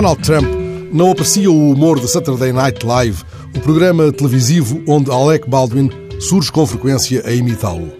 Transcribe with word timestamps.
Donald 0.00 0.22
Trump 0.22 0.46
não 0.92 1.10
aprecia 1.10 1.50
o 1.50 1.72
humor 1.72 1.98
de 1.98 2.06
Saturday 2.06 2.52
Night 2.52 2.86
Live, 2.86 3.20
o 3.52 3.58
programa 3.58 4.12
televisivo 4.12 4.80
onde 4.86 5.10
Alec 5.10 5.50
Baldwin 5.50 5.90
surge 6.20 6.52
com 6.52 6.64
frequência 6.64 7.20
a 7.26 7.32
imitá-lo. 7.32 7.90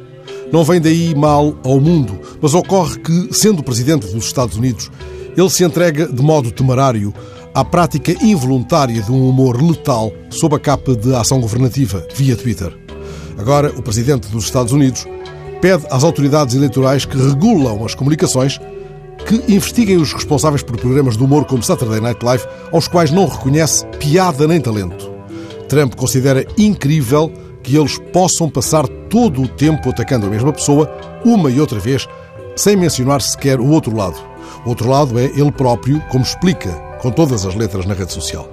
Não 0.52 0.62
vem 0.62 0.80
daí 0.80 1.12
mal 1.12 1.58
ao 1.64 1.80
mundo, 1.80 2.20
mas 2.40 2.54
ocorre 2.54 3.00
que, 3.00 3.30
sendo 3.32 3.64
presidente 3.64 4.06
dos 4.14 4.26
Estados 4.26 4.56
Unidos, 4.56 4.92
ele 5.36 5.50
se 5.50 5.64
entrega 5.64 6.06
de 6.06 6.22
modo 6.22 6.52
temerário 6.52 7.12
à 7.52 7.64
prática 7.64 8.12
involuntária 8.24 9.02
de 9.02 9.10
um 9.10 9.28
humor 9.28 9.60
letal 9.60 10.12
sob 10.30 10.54
a 10.54 10.60
capa 10.60 10.94
de 10.94 11.12
ação 11.16 11.40
governativa, 11.40 12.06
via 12.14 12.36
Twitter. 12.36 12.72
Agora, 13.36 13.72
o 13.76 13.82
presidente 13.82 14.28
dos 14.28 14.44
Estados 14.44 14.72
Unidos 14.72 15.04
pede 15.60 15.84
às 15.90 16.04
autoridades 16.04 16.54
eleitorais 16.54 17.04
que 17.04 17.18
regulam 17.18 17.84
as 17.84 17.96
comunicações 17.96 18.60
que 19.28 19.52
investiguem 19.52 19.98
os 19.98 20.10
responsáveis 20.14 20.62
por 20.62 20.78
programas 20.78 21.14
de 21.14 21.22
humor 21.22 21.44
como 21.44 21.62
Saturday 21.62 22.00
Night 22.00 22.24
Live, 22.24 22.46
aos 22.72 22.88
quais 22.88 23.10
não 23.10 23.26
reconhece 23.28 23.84
piada 23.98 24.48
nem 24.48 24.58
talento. 24.58 25.10
Trump 25.68 25.94
considera 25.96 26.46
incrível 26.56 27.30
que 27.62 27.76
eles 27.76 27.98
possam 28.10 28.48
passar 28.48 28.88
todo 28.88 29.42
o 29.42 29.48
tempo 29.48 29.90
atacando 29.90 30.26
a 30.26 30.30
mesma 30.30 30.50
pessoa, 30.50 30.90
uma 31.26 31.50
e 31.50 31.60
outra 31.60 31.78
vez, 31.78 32.08
sem 32.56 32.74
mencionar 32.74 33.20
sequer 33.20 33.60
o 33.60 33.68
outro 33.68 33.94
lado. 33.94 34.16
O 34.64 34.70
outro 34.70 34.88
lado 34.88 35.18
é 35.18 35.26
ele 35.26 35.52
próprio, 35.52 36.02
como 36.10 36.24
explica 36.24 36.70
com 37.02 37.10
todas 37.10 37.44
as 37.44 37.54
letras 37.54 37.84
na 37.84 37.92
rede 37.92 38.14
social. 38.14 38.48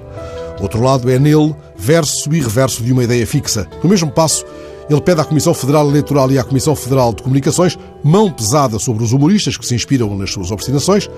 Outro 0.59 0.81
lado 0.81 1.09
é 1.09 1.17
nele, 1.17 1.55
verso 1.77 2.33
e 2.33 2.41
reverso 2.41 2.83
de 2.83 2.91
uma 2.91 3.05
ideia 3.05 3.25
fixa. 3.25 3.65
No 3.81 3.89
mesmo 3.89 4.11
passo, 4.11 4.45
ele 4.89 5.01
pede 5.01 5.21
à 5.21 5.25
Comissão 5.25 5.53
Federal 5.53 5.87
Eleitoral 5.89 6.31
e 6.31 6.37
à 6.37 6.43
Comissão 6.43 6.75
Federal 6.75 7.13
de 7.13 7.23
Comunicações 7.23 7.77
mão 8.03 8.31
pesada 8.31 8.77
sobre 8.77 9.03
os 9.03 9.11
humoristas 9.11 9.57
que 9.57 9.65
se 9.65 9.75
inspiram 9.75 10.15
nas 10.15 10.31
suas 10.31 10.51
obstinações 10.51 11.09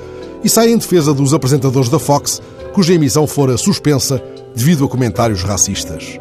e 0.43 0.49
sai 0.49 0.71
em 0.71 0.77
defesa 0.77 1.13
dos 1.13 1.33
apresentadores 1.33 1.89
da 1.89 1.99
Fox, 1.99 2.41
cuja 2.73 2.93
emissão 2.93 3.27
fora 3.27 3.57
suspensa 3.57 4.23
devido 4.55 4.85
a 4.85 4.87
comentários 4.87 5.43
racistas. 5.43 6.19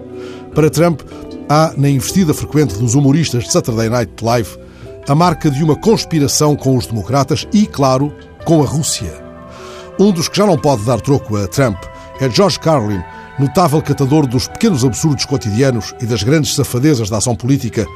Para 0.54 0.70
Trump, 0.70 1.02
há 1.48 1.72
na 1.76 1.88
investida 1.88 2.34
frequente 2.34 2.76
dos 2.78 2.94
humoristas 2.94 3.44
de 3.44 3.52
Saturday 3.52 3.88
Night 3.88 4.24
Live 4.24 4.58
a 5.08 5.14
marca 5.14 5.50
de 5.50 5.62
uma 5.62 5.76
conspiração 5.76 6.56
com 6.56 6.76
os 6.76 6.86
democratas 6.86 7.46
e, 7.52 7.66
claro, 7.66 8.12
com 8.44 8.62
a 8.62 8.66
Rússia. 8.66 9.24
Um 9.98 10.10
dos 10.10 10.28
que 10.28 10.36
já 10.36 10.46
não 10.46 10.58
pode 10.58 10.82
dar 10.82 11.00
troco 11.00 11.36
a 11.36 11.46
Trump 11.46 11.78
é 12.20 12.28
George 12.28 12.58
Carlin, 12.58 13.00
notável 13.38 13.82
catador 13.82 14.26
dos 14.26 14.48
pequenos 14.48 14.84
absurdos 14.84 15.24
cotidianos 15.24 15.94
e 16.00 16.06
das 16.06 16.22
grandes 16.22 16.54
safadezas 16.54 17.10
da 17.10 17.18
ação 17.18 17.36
política, 17.36 17.86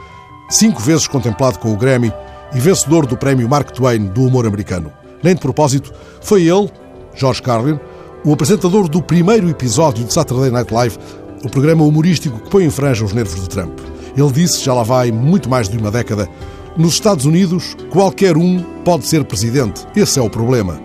cinco 0.48 0.80
vezes 0.80 1.06
contemplado 1.06 1.58
com 1.58 1.72
o 1.72 1.76
Grammy 1.76 2.12
e 2.54 2.60
vencedor 2.60 3.06
do 3.06 3.16
prémio 3.16 3.48
Mark 3.48 3.70
Twain 3.70 4.06
do 4.06 4.24
humor 4.24 4.46
americano. 4.46 4.92
Nem 5.22 5.34
de 5.34 5.40
propósito, 5.40 5.92
foi 6.20 6.42
ele, 6.42 6.70
George 7.14 7.42
Carlin, 7.42 7.78
o 8.24 8.32
apresentador 8.32 8.88
do 8.88 9.02
primeiro 9.02 9.48
episódio 9.48 10.04
de 10.04 10.12
Saturday 10.12 10.50
Night 10.50 10.72
Live, 10.72 10.98
o 11.42 11.48
programa 11.48 11.84
humorístico 11.84 12.38
que 12.38 12.50
põe 12.50 12.64
em 12.64 12.70
franja 12.70 13.04
os 13.04 13.14
nervos 13.14 13.40
de 13.40 13.48
Trump. 13.48 13.78
Ele 14.14 14.32
disse, 14.32 14.62
já 14.62 14.74
lá 14.74 14.82
vai 14.82 15.10
muito 15.10 15.48
mais 15.48 15.68
de 15.68 15.78
uma 15.78 15.90
década, 15.90 16.28
nos 16.76 16.94
Estados 16.94 17.24
Unidos, 17.24 17.76
qualquer 17.90 18.36
um 18.36 18.62
pode 18.84 19.06
ser 19.06 19.24
presidente. 19.24 19.86
Esse 19.96 20.18
é 20.18 20.22
o 20.22 20.30
problema. 20.30 20.80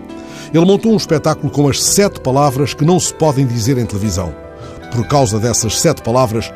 Ele 0.52 0.64
montou 0.64 0.92
um 0.92 0.96
espetáculo 0.96 1.50
com 1.50 1.68
as 1.68 1.82
sete 1.82 2.20
palavras 2.20 2.72
que 2.72 2.84
não 2.84 2.98
se 2.98 3.12
podem 3.12 3.46
dizer 3.46 3.76
em 3.76 3.84
televisão 3.86 4.45
por 4.92 5.06
causa 5.06 5.38
dessas 5.38 5.80
sete 5.80 6.02
palavras, 6.02 6.52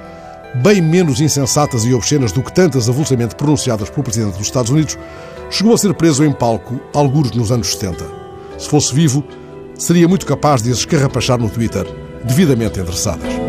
bem 0.62 0.80
menos 0.80 1.20
insensatas 1.20 1.84
e 1.84 1.94
obscenas 1.94 2.32
do 2.32 2.42
que 2.42 2.52
tantas 2.52 2.88
avulsamente 2.88 3.34
pronunciadas 3.34 3.90
pelo 3.90 4.02
Presidente 4.02 4.36
dos 4.36 4.46
Estados 4.46 4.70
Unidos, 4.70 4.98
chegou 5.50 5.74
a 5.74 5.78
ser 5.78 5.94
preso 5.94 6.24
em 6.24 6.32
palco, 6.32 6.80
alguns 6.94 7.30
nos 7.32 7.50
anos 7.50 7.72
70. 7.72 8.04
Se 8.58 8.68
fosse 8.68 8.94
vivo, 8.94 9.24
seria 9.76 10.08
muito 10.08 10.26
capaz 10.26 10.62
de 10.62 10.70
as 10.70 10.78
escarrapachar 10.78 11.38
no 11.38 11.48
Twitter, 11.48 11.86
devidamente 12.24 12.80
endereçadas. 12.80 13.39